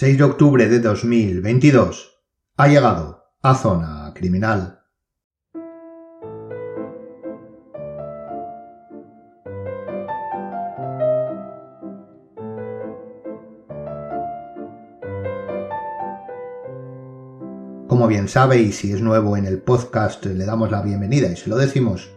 [0.00, 2.22] 6 de octubre de 2022.
[2.56, 4.80] Ha llegado a Zona Criminal.
[17.86, 21.36] Como bien sabe, y si es nuevo en el podcast, le damos la bienvenida y
[21.36, 22.10] se lo decimos.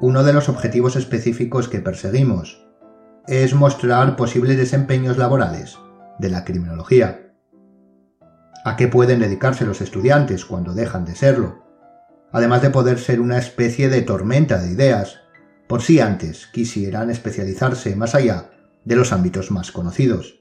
[0.00, 2.66] Uno de los objetivos específicos que perseguimos
[3.26, 5.76] es mostrar posibles desempeños laborales
[6.18, 7.32] de la criminología.
[8.64, 11.62] ¿A qué pueden dedicarse los estudiantes cuando dejan de serlo?
[12.32, 15.20] Además de poder ser una especie de tormenta de ideas,
[15.68, 18.50] por si antes quisieran especializarse más allá
[18.84, 20.40] de los ámbitos más conocidos.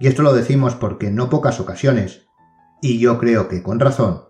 [0.00, 2.26] Y esto lo decimos porque en no pocas ocasiones,
[2.82, 4.24] y yo creo que con razón,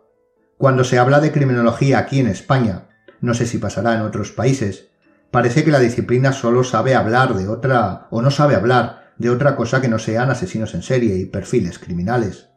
[0.59, 2.89] cuando se habla de criminología aquí en España,
[3.21, 4.89] no sé si pasará en otros países,
[5.31, 9.55] parece que la disciplina solo sabe hablar de otra o no sabe hablar de otra
[9.55, 12.49] cosa que no sean asesinos en serie y perfiles criminales.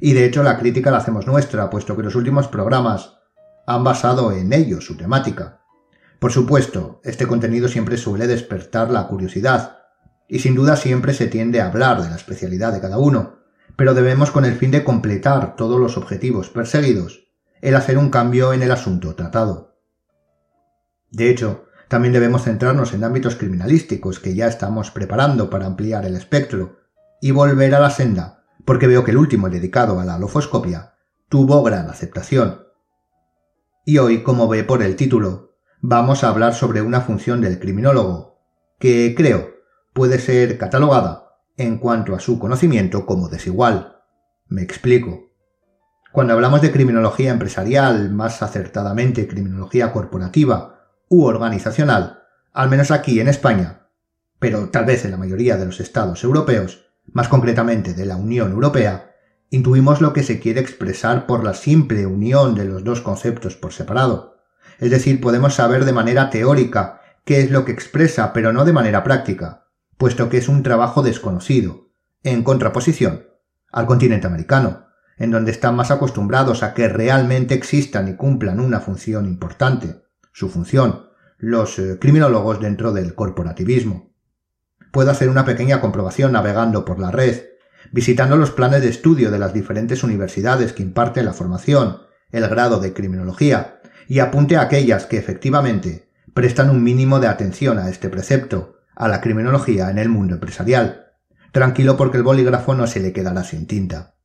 [0.00, 3.18] Y de hecho la crítica la hacemos nuestra, puesto que los últimos programas
[3.68, 5.60] han basado en ello su temática.
[6.18, 9.78] Por supuesto, este contenido siempre suele despertar la curiosidad,
[10.28, 13.36] y sin duda siempre se tiende a hablar de la especialidad de cada uno,
[13.76, 17.28] pero debemos con el fin de completar todos los objetivos perseguidos,
[17.60, 19.78] el hacer un cambio en el asunto tratado.
[21.12, 26.16] De hecho, también debemos centrarnos en ámbitos criminalísticos que ya estamos preparando para ampliar el
[26.16, 26.78] espectro
[27.20, 30.94] y volver a la senda, porque veo que el último dedicado a la lofoscopia
[31.28, 32.66] tuvo gran aceptación.
[33.84, 38.40] Y hoy, como ve por el título, vamos a hablar sobre una función del criminólogo,
[38.78, 39.54] que creo
[39.92, 44.02] puede ser catalogada en cuanto a su conocimiento como desigual.
[44.48, 45.30] Me explico.
[46.12, 50.75] Cuando hablamos de criminología empresarial, más acertadamente criminología corporativa,
[51.08, 53.88] u organizacional, al menos aquí en España,
[54.38, 58.50] pero tal vez en la mayoría de los estados europeos, más concretamente de la Unión
[58.50, 59.14] Europea,
[59.50, 63.72] intuimos lo que se quiere expresar por la simple unión de los dos conceptos por
[63.72, 64.38] separado.
[64.78, 68.72] Es decir, podemos saber de manera teórica qué es lo que expresa, pero no de
[68.72, 69.66] manera práctica,
[69.96, 71.90] puesto que es un trabajo desconocido,
[72.22, 73.26] en contraposición
[73.70, 74.86] al continente americano,
[75.18, 80.05] en donde están más acostumbrados a que realmente existan y cumplan una función importante
[80.36, 81.06] su función,
[81.38, 84.12] los eh, criminólogos dentro del corporativismo.
[84.92, 87.44] Puedo hacer una pequeña comprobación navegando por la red,
[87.90, 92.02] visitando los planes de estudio de las diferentes universidades que imparten la formación,
[92.32, 97.78] el grado de criminología, y apunte a aquellas que efectivamente prestan un mínimo de atención
[97.78, 101.12] a este precepto, a la criminología en el mundo empresarial.
[101.50, 104.16] Tranquilo porque el bolígrafo no se le quedará sin tinta.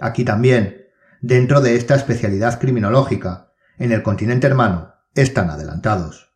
[0.00, 0.86] Aquí también,
[1.20, 3.47] dentro de esta especialidad criminológica,
[3.78, 6.34] en el continente hermano están adelantados.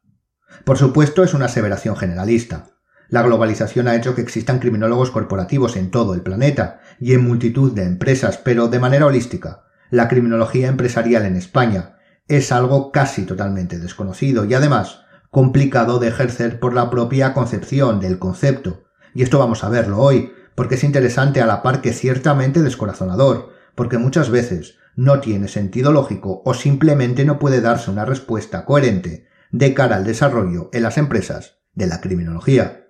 [0.65, 2.69] Por supuesto, es una aseveración generalista.
[3.09, 7.73] La globalización ha hecho que existan criminólogos corporativos en todo el planeta y en multitud
[7.73, 9.65] de empresas, pero de manera holística.
[9.91, 11.97] La criminología empresarial en España
[12.29, 18.19] es algo casi totalmente desconocido y además complicado de ejercer por la propia concepción del
[18.19, 18.85] concepto.
[19.15, 23.51] Y esto vamos a verlo hoy, porque es interesante a la par que ciertamente descorazonador,
[23.75, 29.27] porque muchas veces no tiene sentido lógico o simplemente no puede darse una respuesta coherente
[29.51, 32.89] de cara al desarrollo en las empresas de la criminología.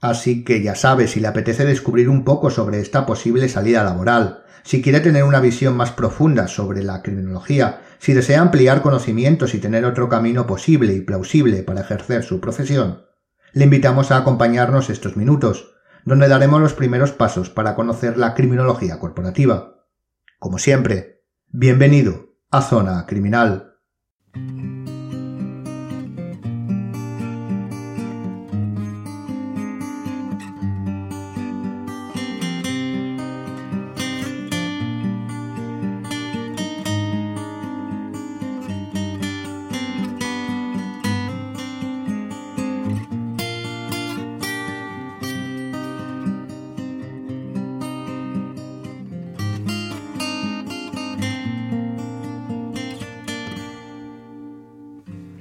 [0.00, 4.44] Así que ya sabe, si le apetece descubrir un poco sobre esta posible salida laboral,
[4.62, 9.58] si quiere tener una visión más profunda sobre la criminología, si desea ampliar conocimientos y
[9.58, 13.06] tener otro camino posible y plausible para ejercer su profesión,
[13.52, 18.98] le invitamos a acompañarnos estos minutos, donde daremos los primeros pasos para conocer la criminología
[18.98, 19.73] corporativa.
[20.44, 23.78] Como siempre, bienvenido a Zona Criminal.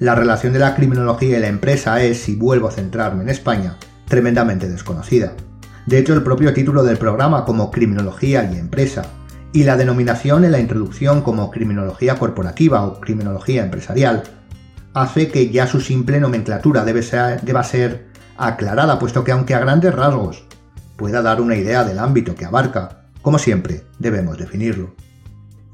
[0.03, 3.77] La relación de la criminología y la empresa es, si vuelvo a centrarme en España,
[4.05, 5.31] tremendamente desconocida.
[5.85, 9.03] De hecho, el propio título del programa como Criminología y Empresa
[9.53, 14.23] y la denominación en la introducción como Criminología Corporativa o Criminología Empresarial
[14.93, 19.59] hace que ya su simple nomenclatura debe ser, deba ser aclarada, puesto que aunque a
[19.59, 20.43] grandes rasgos
[20.97, 24.95] pueda dar una idea del ámbito que abarca, como siempre debemos definirlo.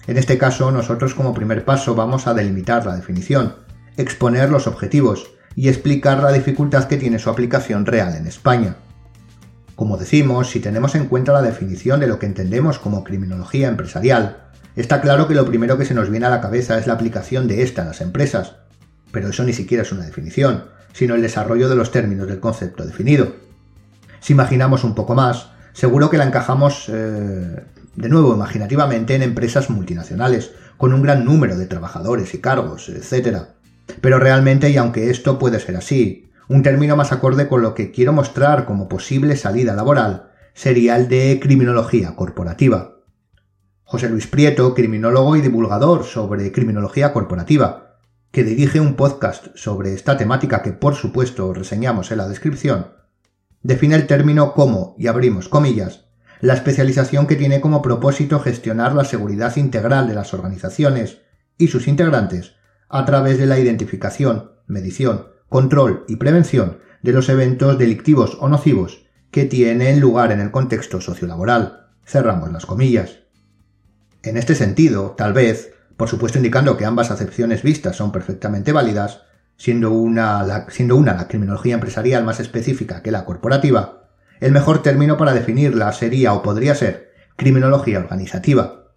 [0.05, 3.67] En este caso, nosotros como primer paso vamos a delimitar la definición,
[3.99, 8.77] exponer los objetivos y explicar la dificultad que tiene su aplicación real en España.
[9.75, 14.49] Como decimos, si tenemos en cuenta la definición de lo que entendemos como criminología empresarial,
[14.77, 17.47] está claro que lo primero que se nos viene a la cabeza es la aplicación
[17.47, 18.55] de esta a las empresas.
[19.11, 22.85] Pero eso ni siquiera es una definición, sino el desarrollo de los términos del concepto
[22.85, 23.33] definido.
[24.21, 27.63] Si imaginamos un poco más, seguro que la encajamos eh,
[27.95, 33.39] de nuevo imaginativamente en empresas multinacionales, con un gran número de trabajadores y cargos, etc.
[34.01, 37.91] Pero realmente, y aunque esto puede ser así, un término más acorde con lo que
[37.91, 42.95] quiero mostrar como posible salida laboral sería el de criminología corporativa.
[43.83, 47.99] José Luis Prieto, criminólogo y divulgador sobre criminología corporativa,
[48.31, 52.93] que dirige un podcast sobre esta temática que por supuesto reseñamos en la descripción,
[53.63, 56.05] define el término como, y abrimos comillas,
[56.41, 61.19] la especialización que tiene como propósito gestionar la seguridad integral de las organizaciones
[61.57, 62.58] y sus integrantes
[62.89, 69.05] a través de la identificación, medición, control y prevención de los eventos delictivos o nocivos
[69.31, 71.87] que tienen lugar en el contexto sociolaboral.
[72.05, 73.19] Cerramos las comillas.
[74.23, 79.21] En este sentido, tal vez, por supuesto indicando que ambas acepciones vistas son perfectamente válidas,
[79.55, 84.09] siendo una, la, siendo una la criminología empresarial más específica que la corporativa,
[84.39, 88.93] el mejor término para definirla sería o podría ser criminología organizativa.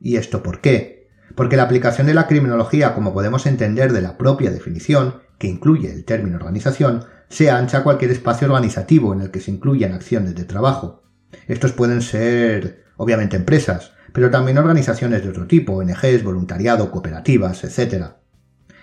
[0.00, 0.95] ¿Y esto por qué?
[1.34, 5.92] Porque la aplicación de la criminología, como podemos entender de la propia definición, que incluye
[5.92, 10.44] el término organización, se ancha cualquier espacio organizativo en el que se incluyan acciones de
[10.44, 11.02] trabajo.
[11.48, 18.12] Estos pueden ser, obviamente, empresas, pero también organizaciones de otro tipo, ONGs, voluntariado, cooperativas, etc.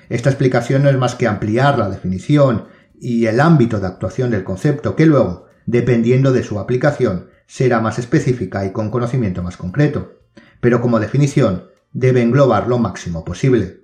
[0.10, 2.66] Esta explicación no es más que ampliar la definición
[3.00, 8.00] y el ámbito de actuación del concepto que luego, dependiendo de su aplicación, será más
[8.00, 10.20] específica y con conocimiento más concreto.
[10.60, 13.84] Pero como definición, debe englobar lo máximo posible.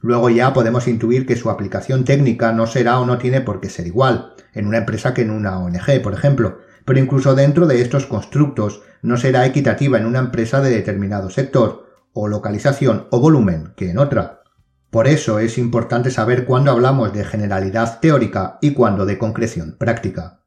[0.00, 3.70] Luego ya podemos intuir que su aplicación técnica no será o no tiene por qué
[3.70, 7.80] ser igual, en una empresa que en una ONG, por ejemplo, pero incluso dentro de
[7.80, 13.72] estos constructos no será equitativa en una empresa de determinado sector, o localización o volumen
[13.76, 14.42] que en otra.
[14.90, 20.40] Por eso es importante saber cuándo hablamos de generalidad teórica y cuándo de concreción práctica.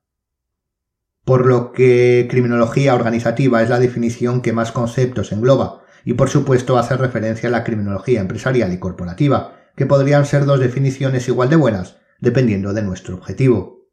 [1.24, 6.78] Por lo que criminología organizativa es la definición que más conceptos engloba, y por supuesto
[6.78, 11.56] hace referencia a la criminología empresarial y corporativa, que podrían ser dos definiciones igual de
[11.56, 13.90] buenas, dependiendo de nuestro objetivo.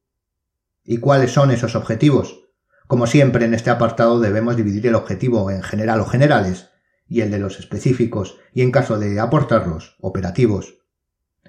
[0.84, 2.50] ¿Y cuáles son esos objetivos?
[2.86, 6.68] Como siempre en este apartado debemos dividir el objetivo en general o generales,
[7.08, 10.82] y el de los específicos, y en caso de aportarlos, operativos.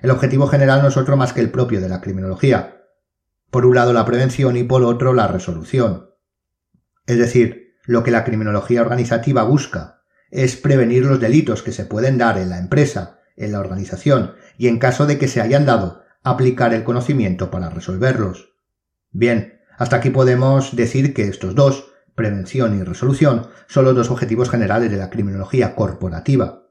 [0.01, 2.85] El objetivo general no es otro más que el propio de la criminología.
[3.51, 6.09] Por un lado la prevención y por otro la resolución.
[7.05, 10.02] Es decir, lo que la criminología organizativa busca
[10.33, 14.67] es prevenir los delitos que se pueden dar en la empresa, en la organización, y
[14.67, 18.55] en caso de que se hayan dado, aplicar el conocimiento para resolverlos.
[19.11, 24.49] Bien, hasta aquí podemos decir que estos dos, prevención y resolución, son los dos objetivos
[24.49, 26.63] generales de la criminología corporativa.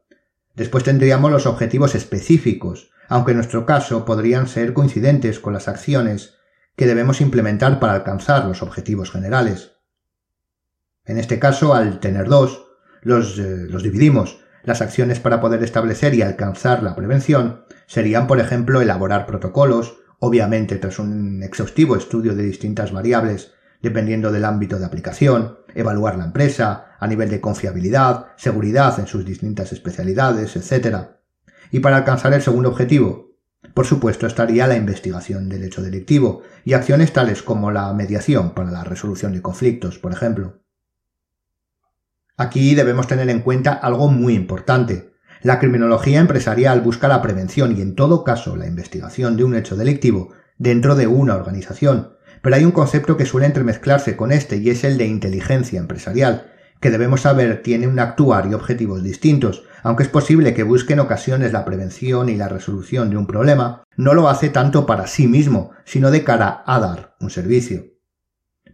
[0.56, 6.34] Después tendríamos los objetivos específicos, aunque en nuestro caso podrían ser coincidentes con las acciones
[6.74, 9.72] que debemos implementar para alcanzar los objetivos generales.
[11.04, 12.71] En este caso, al tener dos,
[13.02, 14.40] los, eh, los dividimos.
[14.64, 20.76] Las acciones para poder establecer y alcanzar la prevención serían, por ejemplo, elaborar protocolos, obviamente
[20.76, 23.52] tras un exhaustivo estudio de distintas variables
[23.82, 29.24] dependiendo del ámbito de aplicación, evaluar la empresa a nivel de confiabilidad, seguridad en sus
[29.24, 31.08] distintas especialidades, etc.
[31.72, 33.32] Y para alcanzar el segundo objetivo,
[33.74, 38.70] por supuesto estaría la investigación del hecho delictivo y acciones tales como la mediación para
[38.70, 40.61] la resolución de conflictos, por ejemplo.
[42.36, 45.12] Aquí debemos tener en cuenta algo muy importante.
[45.42, 49.76] La criminología empresarial busca la prevención y en todo caso la investigación de un hecho
[49.76, 54.70] delictivo dentro de una organización, pero hay un concepto que suele entremezclarse con este y
[54.70, 60.02] es el de inteligencia empresarial, que debemos saber tiene un actuar y objetivos distintos, aunque
[60.02, 64.14] es posible que busque en ocasiones la prevención y la resolución de un problema, no
[64.14, 67.91] lo hace tanto para sí mismo, sino de cara a dar un servicio.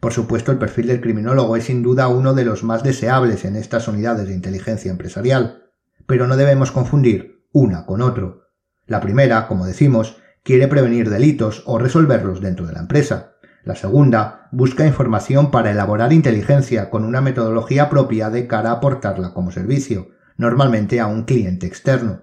[0.00, 3.56] Por supuesto, el perfil del criminólogo es sin duda uno de los más deseables en
[3.56, 5.64] estas unidades de inteligencia empresarial,
[6.06, 8.48] pero no debemos confundir una con otro.
[8.86, 13.38] La primera, como decimos, quiere prevenir delitos o resolverlos dentro de la empresa,
[13.68, 19.34] la segunda busca información para elaborar inteligencia con una metodología propia de cara a aportarla
[19.34, 22.22] como servicio, normalmente a un cliente externo.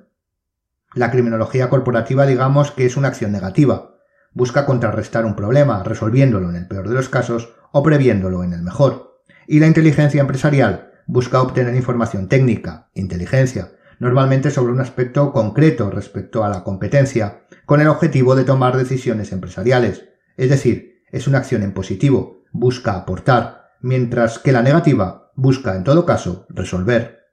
[0.95, 3.91] La criminología corporativa digamos que es una acción negativa.
[4.33, 8.61] Busca contrarrestar un problema, resolviéndolo en el peor de los casos o previéndolo en el
[8.61, 9.19] mejor.
[9.47, 16.45] Y la inteligencia empresarial busca obtener información técnica, inteligencia, normalmente sobre un aspecto concreto respecto
[16.45, 20.05] a la competencia, con el objetivo de tomar decisiones empresariales,
[20.37, 25.83] es decir, es una acción en positivo, busca aportar, mientras que la negativa busca, en
[25.83, 27.25] todo caso, resolver.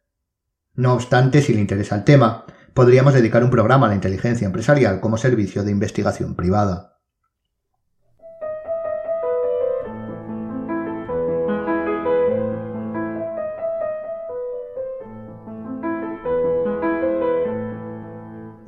[0.74, 4.98] No obstante, si le interesa el tema, podríamos dedicar un programa a la inteligencia empresarial
[4.98, 6.91] como servicio de investigación privada.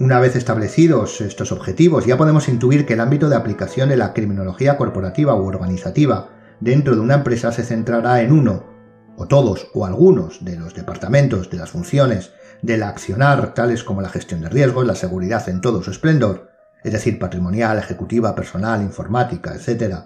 [0.04, 4.12] Una vez establecidos estos objetivos, ya podemos intuir que el ámbito de aplicación de la
[4.12, 6.28] criminología corporativa u organizativa
[6.60, 8.66] dentro de una empresa se centrará en uno,
[9.16, 14.10] o todos, o algunos de los departamentos, de las funciones, del accionar, tales como la
[14.10, 16.50] gestión de riesgos, la seguridad en todo su esplendor,
[16.82, 20.00] es decir, patrimonial, ejecutiva, personal, informática, etc.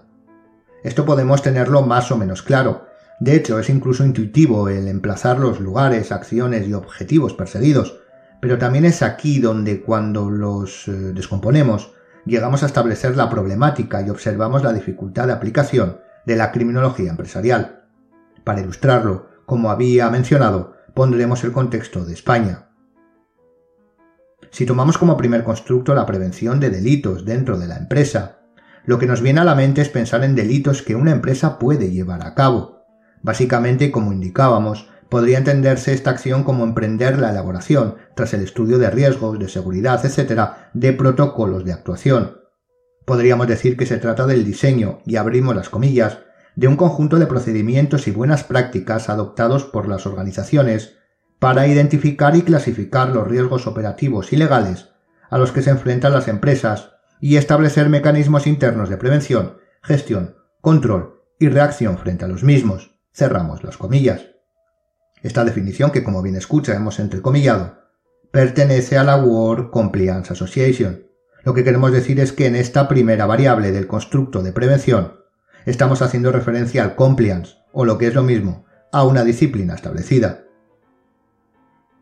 [0.84, 2.86] Esto podemos tenerlo más o menos claro.
[3.18, 7.97] De hecho, es incluso intuitivo el emplazar los lugares, acciones y objetivos perseguidos
[8.40, 11.92] pero también es aquí donde cuando los eh, descomponemos
[12.24, 17.84] llegamos a establecer la problemática y observamos la dificultad de aplicación de la criminología empresarial.
[18.44, 22.68] Para ilustrarlo, como había mencionado, pondremos el contexto de España.
[24.50, 28.38] Si tomamos como primer constructo la prevención de delitos dentro de la empresa,
[28.84, 31.90] lo que nos viene a la mente es pensar en delitos que una empresa puede
[31.90, 32.84] llevar a cabo.
[33.22, 38.90] Básicamente, como indicábamos, podría entenderse esta acción como emprender la elaboración, tras el estudio de
[38.90, 42.38] riesgos, de seguridad, etc., de protocolos de actuación.
[43.04, 46.18] Podríamos decir que se trata del diseño, y abrimos las comillas,
[46.56, 50.96] de un conjunto de procedimientos y buenas prácticas adoptados por las organizaciones
[51.38, 54.88] para identificar y clasificar los riesgos operativos y legales
[55.30, 61.22] a los que se enfrentan las empresas y establecer mecanismos internos de prevención, gestión, control
[61.38, 62.98] y reacción frente a los mismos.
[63.12, 64.37] Cerramos las comillas.
[65.22, 67.78] Esta definición, que como bien escucha hemos entrecomillado,
[68.30, 71.04] pertenece a la World Compliance Association.
[71.44, 75.14] Lo que queremos decir es que en esta primera variable del constructo de prevención
[75.66, 80.44] estamos haciendo referencia al compliance, o lo que es lo mismo, a una disciplina establecida.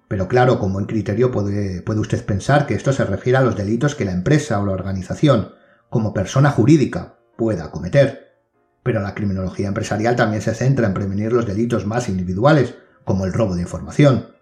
[0.08, 3.56] Pero claro, como en criterio puede, puede usted pensar que esto se refiere a los
[3.56, 5.52] delitos que la empresa o la organización,
[5.88, 8.36] como persona jurídica, pueda cometer.
[8.82, 12.76] Pero la criminología empresarial también se centra en prevenir los delitos más individuales,
[13.06, 14.34] como el robo de información,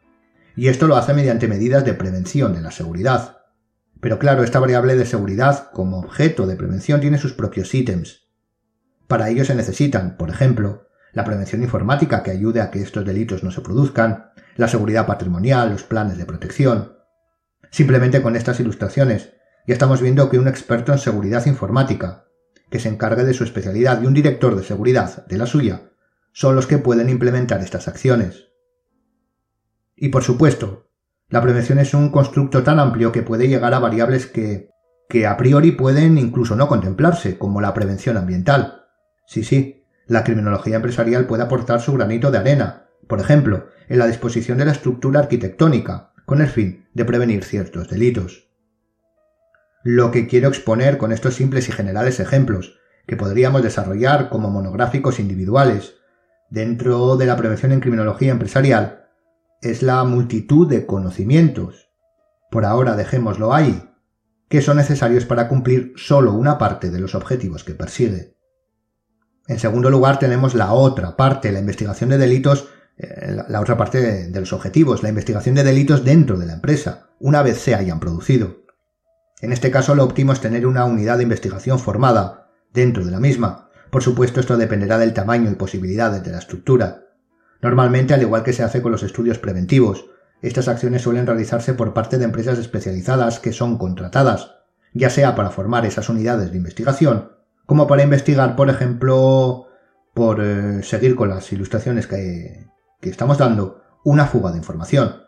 [0.57, 3.43] y esto lo hace mediante medidas de prevención de la seguridad.
[4.01, 8.27] Pero claro, esta variable de seguridad como objeto de prevención tiene sus propios ítems.
[9.07, 13.45] Para ello se necesitan, por ejemplo, la prevención informática que ayude a que estos delitos
[13.45, 16.97] no se produzcan, la seguridad patrimonial, los planes de protección.
[17.71, 19.35] Simplemente con estas ilustraciones
[19.67, 22.25] ya estamos viendo que un experto en seguridad informática,
[22.71, 25.83] que se encargue de su especialidad y un director de seguridad de la suya,
[26.33, 28.54] son los que pueden implementar estas acciones.
[30.05, 30.91] Y por supuesto,
[31.31, 34.69] la prevención es un constructo tan amplio que puede llegar a variables que,
[35.09, 38.85] que a priori pueden incluso no contemplarse, como la prevención ambiental.
[39.27, 44.07] Sí, sí, la criminología empresarial puede aportar su granito de arena, por ejemplo, en la
[44.07, 48.51] disposición de la estructura arquitectónica, con el fin de prevenir ciertos delitos.
[49.85, 55.19] Lo que quiero exponer con estos simples y generales ejemplos, que podríamos desarrollar como monográficos
[55.19, 55.95] individuales,
[56.51, 59.04] dentro de la prevención en criminología empresarial,
[59.65, 61.91] es la multitud de conocimientos,
[62.51, 63.91] por ahora dejémoslo ahí,
[64.49, 68.37] que son necesarios para cumplir solo una parte de los objetivos que persigue.
[69.47, 74.31] En segundo lugar tenemos la otra parte, la investigación de delitos, eh, la otra parte
[74.31, 78.01] de los objetivos, la investigación de delitos dentro de la empresa, una vez se hayan
[78.01, 78.65] producido.
[79.41, 83.21] En este caso lo óptimo es tener una unidad de investigación formada dentro de la
[83.21, 83.71] misma.
[83.91, 87.04] Por supuesto esto dependerá del tamaño y posibilidades de la estructura,
[87.65, 90.05] Normalmente, al igual que se hace con los estudios preventivos,
[90.43, 94.57] estas acciones suelen realizarse por parte de empresas especializadas que son contratadas,
[94.93, 97.33] ya sea para formar esas unidades de investigación,
[97.65, 99.69] como para investigar, por ejemplo,
[100.13, 102.67] por eh, seguir con las ilustraciones que,
[103.01, 105.23] que estamos dando, una fuga de información.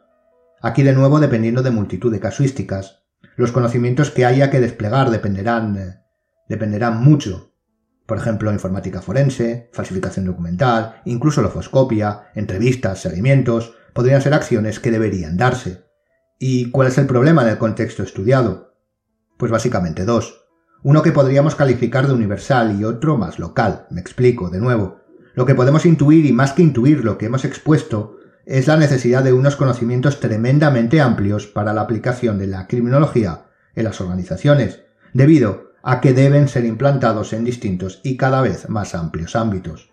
[0.61, 3.03] Aquí de nuevo, dependiendo de multitud de casuísticas,
[3.37, 6.03] los conocimientos que haya que desplegar dependerán, eh,
[6.51, 7.56] dependerán mucho
[8.07, 15.37] por ejemplo, informática forense, falsificación documental, incluso lofoscopia, entrevistas, seguimientos, podrían ser acciones que deberían
[15.37, 15.85] darse.
[16.39, 18.75] ¿Y cuál es el problema del contexto estudiado?
[19.37, 20.45] Pues básicamente dos.
[20.83, 23.87] Uno que podríamos calificar de universal y otro más local.
[23.91, 25.01] Me explico, de nuevo.
[25.35, 29.25] Lo que podemos intuir y más que intuir lo que hemos expuesto es la necesidad
[29.25, 34.83] de unos conocimientos tremendamente amplios para la aplicación de la criminología en las organizaciones,
[35.13, 39.93] debido a que deben ser implantados en distintos y cada vez más amplios ámbitos,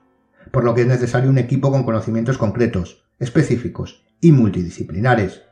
[0.49, 5.43] por lo que es necesario un equipo con conocimientos concretos, específicos y multidisciplinares.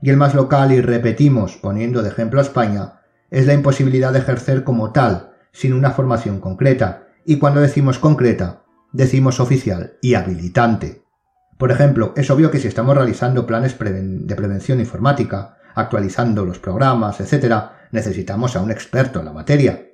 [0.00, 4.20] Y el más local, y repetimos, poniendo de ejemplo a España, es la imposibilidad de
[4.20, 11.02] ejercer como tal, sin una formación concreta, y cuando decimos concreta, decimos oficial y habilitante.
[11.58, 17.20] Por ejemplo, es obvio que si estamos realizando planes de prevención informática, actualizando los programas,
[17.20, 19.90] etc., necesitamos a un experto en la materia.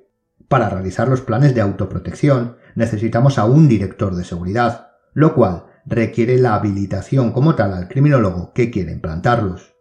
[0.47, 6.37] Para realizar los planes de autoprotección, necesitamos a un director de seguridad, lo cual requiere
[6.37, 9.73] la habilitación como tal al criminólogo que quiere implantarlos.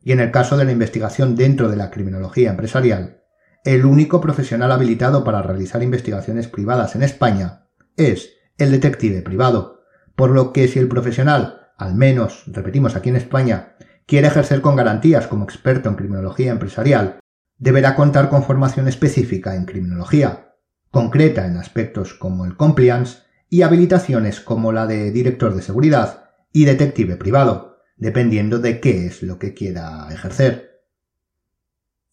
[0.00, 3.22] Y en el caso de la investigación dentro de la criminología empresarial,
[3.64, 9.82] el único profesional habilitado para realizar investigaciones privadas en España es el detective privado,
[10.16, 14.76] por lo que si el profesional, al menos, repetimos aquí en España, quiere ejercer con
[14.76, 17.18] garantías como experto en criminología empresarial,
[17.62, 20.56] deberá contar con formación específica en criminología,
[20.90, 26.64] concreta en aspectos como el compliance y habilitaciones como la de director de seguridad y
[26.64, 30.82] detective privado, dependiendo de qué es lo que quiera ejercer.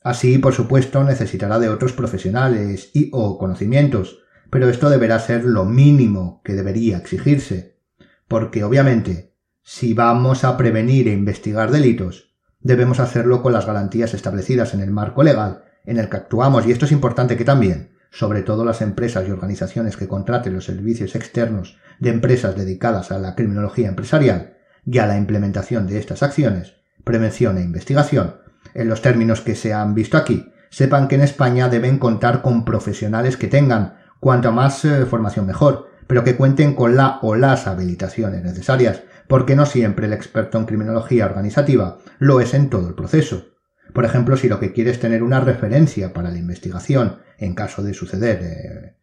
[0.03, 4.19] Así, por supuesto, necesitará de otros profesionales y o conocimientos,
[4.51, 7.79] pero esto deberá ser lo mínimo que debería exigirse,
[8.27, 12.28] porque obviamente, si vamos a prevenir e investigar delitos,
[12.61, 16.71] debemos hacerlo con las garantías establecidas en el marco legal en el que actuamos, y
[16.71, 21.15] esto es importante que también, sobre todo las empresas y organizaciones que contraten los servicios
[21.15, 26.75] externos de empresas dedicadas a la criminología empresarial y a la implementación de estas acciones,
[27.03, 28.35] prevención e investigación,
[28.73, 32.65] en los términos que se han visto aquí, sepan que en España deben contar con
[32.65, 37.67] profesionales que tengan cuanto más eh, formación mejor, pero que cuenten con la o las
[37.67, 42.95] habilitaciones necesarias, porque no siempre el experto en criminología organizativa lo es en todo el
[42.95, 43.45] proceso.
[43.93, 47.83] Por ejemplo, si lo que quiere es tener una referencia para la investigación en caso
[47.83, 48.97] de suceder eh,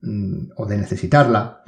[0.00, 1.62] mm, o de necesitarla,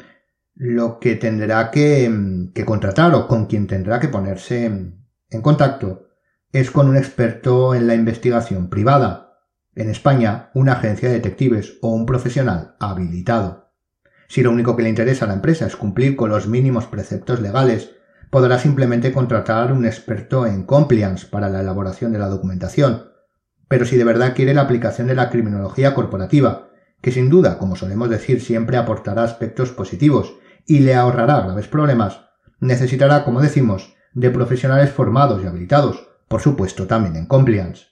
[0.55, 6.09] lo que tendrá que, mm, que contratar o con quien tendrá que ponerse en contacto
[6.51, 9.35] es con un experto en la investigación privada,
[9.75, 13.69] en España una agencia de detectives o un profesional habilitado.
[14.29, 17.41] Si lo único que le interesa a la empresa es cumplir con los mínimos preceptos
[17.41, 17.98] legales,
[18.31, 23.11] podrá simplemente contratar un experto en compliance para la elaboración de la documentación.
[23.69, 26.69] Pero si de verdad quiere la aplicación de la criminología corporativa,
[27.01, 30.35] que sin duda, como solemos decir, siempre aportará aspectos positivos
[30.67, 32.27] y le ahorrará graves problemas,
[32.61, 37.87] necesitará, como decimos, de profesionales formados y habilitados, por supuesto también en compliance.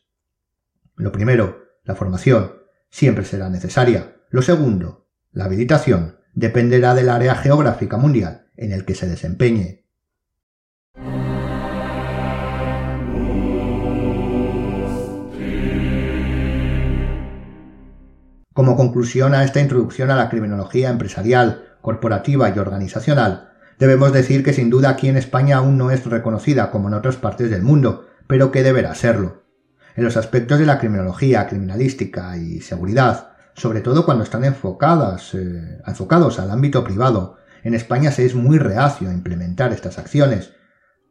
[0.96, 2.54] Lo primero, la formación,
[2.90, 4.16] siempre será necesaria.
[4.30, 9.85] Lo segundo, la habilitación, dependerá del área geográfica mundial en el que se desempeñe.
[18.56, 24.54] Como conclusión a esta introducción a la criminología empresarial, corporativa y organizacional, debemos decir que
[24.54, 28.06] sin duda aquí en España aún no es reconocida como en otras partes del mundo,
[28.26, 29.42] pero que deberá serlo.
[29.94, 35.82] En los aspectos de la criminología, criminalística y seguridad, sobre todo cuando están enfocadas, eh,
[35.86, 40.54] enfocados al ámbito privado, en España se es muy reacio a implementar estas acciones,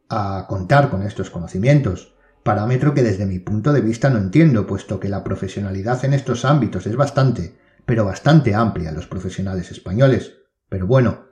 [0.08, 2.15] a contar con estos conocimientos,
[2.46, 6.44] parámetro que desde mi punto de vista no entiendo, puesto que la profesionalidad en estos
[6.44, 10.34] ámbitos es bastante, pero bastante amplia los profesionales españoles.
[10.68, 11.26] Pero bueno,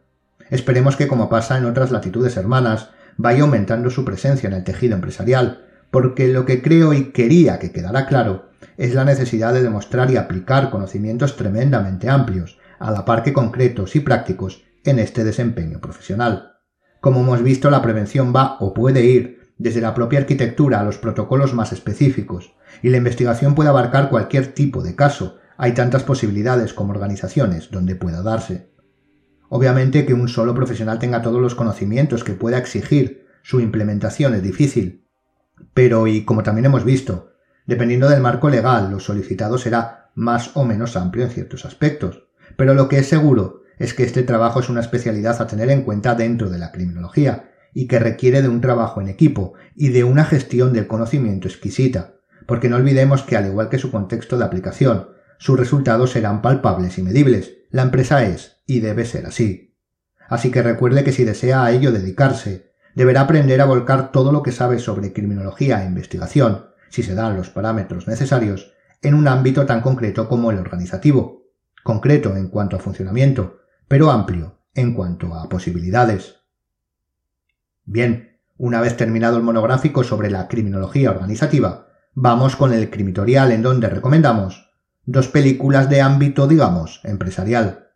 [0.50, 4.96] esperemos que como pasa en otras latitudes hermanas, vaya aumentando su presencia en el tejido
[4.96, 10.10] empresarial, porque lo que creo y quería que quedara claro es la necesidad de demostrar
[10.10, 15.80] y aplicar conocimientos tremendamente amplios, a la par que concretos y prácticos, en este desempeño
[15.80, 16.54] profesional.
[17.00, 20.98] Como hemos visto, la prevención va o puede ir desde la propia arquitectura a los
[20.98, 26.74] protocolos más específicos, y la investigación puede abarcar cualquier tipo de caso, hay tantas posibilidades
[26.74, 28.70] como organizaciones donde pueda darse.
[29.48, 34.42] Obviamente que un solo profesional tenga todos los conocimientos que pueda exigir su implementación es
[34.42, 35.06] difícil,
[35.72, 37.32] pero, y como también hemos visto,
[37.66, 42.28] dependiendo del marco legal, lo solicitado será más o menos amplio en ciertos aspectos.
[42.56, 45.82] Pero lo que es seguro es que este trabajo es una especialidad a tener en
[45.82, 50.04] cuenta dentro de la criminología y que requiere de un trabajo en equipo y de
[50.04, 52.14] una gestión del conocimiento exquisita,
[52.46, 55.08] porque no olvidemos que al igual que su contexto de aplicación,
[55.38, 57.58] sus resultados serán palpables y medibles.
[57.70, 59.76] La empresa es y debe ser así.
[60.28, 64.42] Así que recuerde que si desea a ello dedicarse, deberá aprender a volcar todo lo
[64.42, 69.66] que sabe sobre criminología e investigación, si se dan los parámetros necesarios, en un ámbito
[69.66, 71.42] tan concreto como el organizativo,
[71.82, 73.58] concreto en cuanto a funcionamiento,
[73.88, 76.43] pero amplio en cuanto a posibilidades.
[77.86, 83.62] Bien, una vez terminado el monográfico sobre la criminología organizativa, vamos con el crimitorial en
[83.62, 84.70] donde recomendamos
[85.04, 87.90] dos películas de ámbito, digamos, empresarial.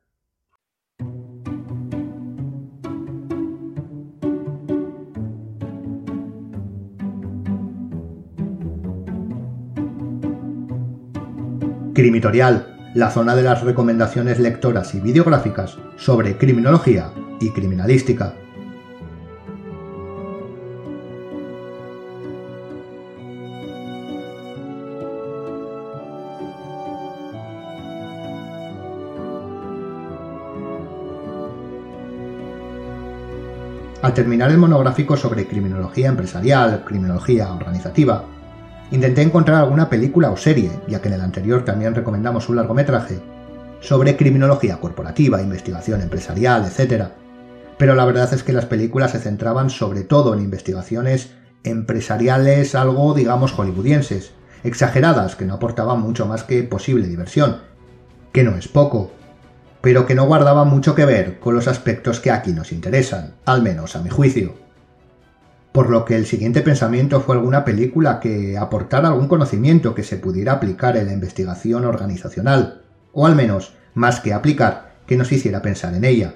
[11.95, 18.35] Crimitorial, la zona de las recomendaciones lectoras y videográficas sobre criminología y criminalística.
[34.19, 38.25] Terminar el monográfico sobre criminología empresarial, criminología organizativa,
[38.91, 43.21] intenté encontrar alguna película o serie, ya que en el anterior también recomendamos un largometraje,
[43.79, 47.11] sobre criminología corporativa, investigación empresarial, etc.
[47.77, 53.15] Pero la verdad es que las películas se centraban sobre todo en investigaciones empresariales algo,
[53.15, 54.33] digamos, hollywoodienses,
[54.65, 57.59] exageradas, que no aportaban mucho más que posible diversión,
[58.33, 59.13] que no es poco,
[59.81, 63.63] pero que no guardaba mucho que ver con los aspectos que aquí nos interesan, al
[63.63, 64.55] menos a mi juicio.
[65.73, 70.17] Por lo que el siguiente pensamiento fue alguna película que aportara algún conocimiento que se
[70.17, 75.63] pudiera aplicar en la investigación organizacional, o al menos, más que aplicar, que nos hiciera
[75.63, 76.35] pensar en ella.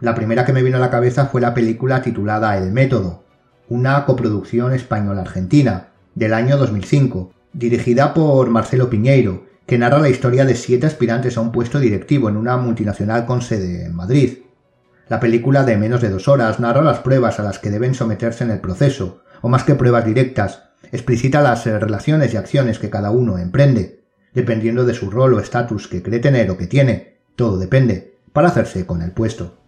[0.00, 3.24] La primera que me vino a la cabeza fue la película titulada El Método,
[3.68, 10.54] una coproducción española-argentina, del año 2005, dirigida por Marcelo Piñeiro, que narra la historia de
[10.54, 14.38] siete aspirantes a un puesto directivo en una multinacional con sede en Madrid.
[15.08, 18.44] La película de menos de dos horas narra las pruebas a las que deben someterse
[18.44, 22.88] en el proceso, o más que pruebas directas, explicita las eh, relaciones y acciones que
[22.88, 27.18] cada uno emprende, dependiendo de su rol o estatus que cree tener o que tiene,
[27.36, 29.58] todo depende, para hacerse con el puesto.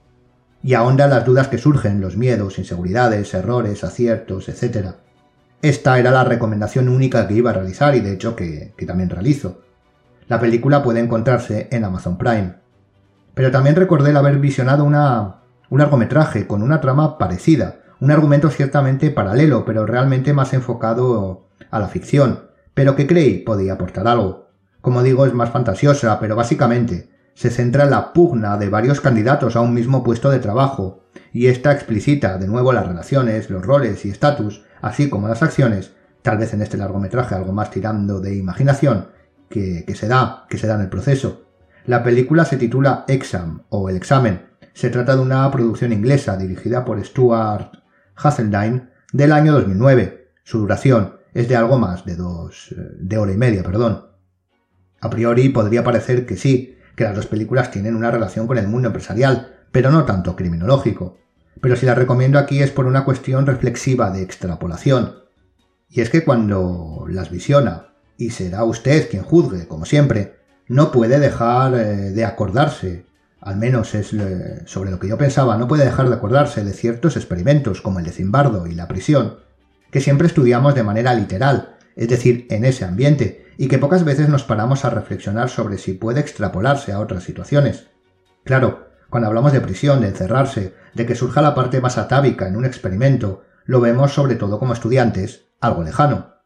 [0.63, 4.95] Y ahonda las dudas que surgen, los miedos, inseguridades, errores, aciertos, etc.
[5.61, 9.11] Esta era la recomendación única que iba a realizar y de hecho que, que también
[9.11, 9.61] realizo.
[10.31, 12.55] La película puede encontrarse en Amazon Prime.
[13.35, 15.41] Pero también recordé el haber visionado una,
[15.71, 21.81] un largometraje con una trama parecida, un argumento ciertamente paralelo, pero realmente más enfocado a
[21.81, 24.51] la ficción, pero que creí podía aportar algo.
[24.81, 29.57] Como digo, es más fantasiosa, pero básicamente se centra en la pugna de varios candidatos
[29.57, 34.05] a un mismo puesto de trabajo, y esta explicita de nuevo las relaciones, los roles
[34.05, 35.91] y estatus, así como las acciones,
[36.23, 39.09] tal vez en este largometraje algo más tirando de imaginación,
[39.51, 41.47] que, se da, que se da en el proceso.
[41.85, 44.47] La película se titula Exam o El examen.
[44.73, 47.73] Se trata de una producción inglesa dirigida por Stuart
[48.15, 50.29] Hasseldine del año 2009.
[50.45, 54.07] Su duración es de algo más de dos, de hora y media, perdón.
[55.01, 58.69] A priori podría parecer que sí, que las dos películas tienen una relación con el
[58.69, 61.19] mundo empresarial, pero no tanto criminológico.
[61.61, 65.15] Pero si las recomiendo aquí es por una cuestión reflexiva de extrapolación.
[65.89, 67.90] Y es que cuando las visiona
[68.21, 70.37] y será usted quien juzgue, como siempre,
[70.69, 73.07] no puede dejar eh, de acordarse,
[73.41, 74.15] al menos es
[74.67, 78.05] sobre lo que yo pensaba, no puede dejar de acordarse de ciertos experimentos como el
[78.05, 79.39] de Zimbardo y la prisión,
[79.91, 84.29] que siempre estudiamos de manera literal, es decir, en ese ambiente, y que pocas veces
[84.29, 87.87] nos paramos a reflexionar sobre si puede extrapolarse a otras situaciones.
[88.45, 92.57] Claro, cuando hablamos de prisión, de encerrarse, de que surja la parte más atávica en
[92.57, 96.40] un experimento, lo vemos sobre todo como estudiantes, algo lejano.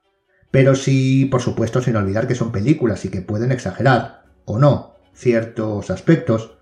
[0.54, 4.94] Pero sí, por supuesto, sin olvidar que son películas y que pueden exagerar, o no,
[5.12, 6.52] ciertos aspectos,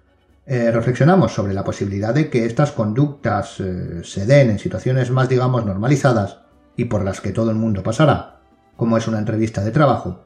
[0.47, 5.29] eh, reflexionamos sobre la posibilidad de que estas conductas eh, se den en situaciones más,
[5.29, 6.39] digamos, normalizadas
[6.75, 8.41] y por las que todo el mundo pasará,
[8.79, 10.25] como es una entrevista de trabajo,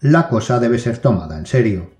[0.00, 1.92] la cosa debe ser tomada en serio.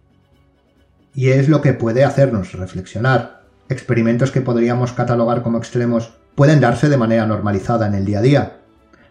[1.15, 3.45] Y es lo que puede hacernos reflexionar.
[3.69, 8.23] Experimentos que podríamos catalogar como extremos pueden darse de manera normalizada en el día a
[8.23, 8.57] día,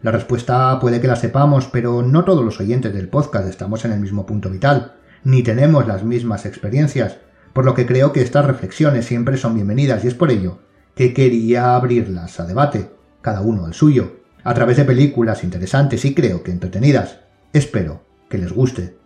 [0.05, 3.91] la respuesta puede que la sepamos, pero no todos los oyentes del podcast estamos en
[3.91, 7.17] el mismo punto vital, ni tenemos las mismas experiencias,
[7.53, 10.59] por lo que creo que estas reflexiones siempre son bienvenidas y es por ello
[10.93, 12.91] que quería abrirlas a debate,
[13.23, 17.21] cada uno al suyo, a través de películas interesantes y creo que entretenidas.
[17.51, 18.99] Espero que les guste.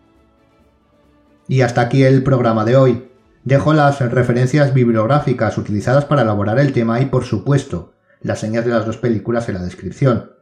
[1.48, 3.10] Y hasta aquí el programa de hoy.
[3.46, 8.72] Dejo las referencias bibliográficas utilizadas para elaborar el tema y, por supuesto, las señas de
[8.72, 10.39] las dos películas en la descripción.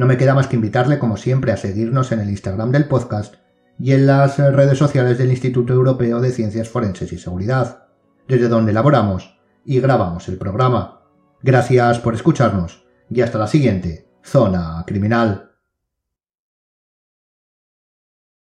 [0.00, 3.34] No me queda más que invitarle, como siempre, a seguirnos en el Instagram del podcast
[3.78, 7.82] y en las redes sociales del Instituto Europeo de Ciencias Forenses y Seguridad,
[8.26, 11.02] desde donde elaboramos y grabamos el programa.
[11.42, 15.49] Gracias por escucharnos y hasta la siguiente, Zona Criminal.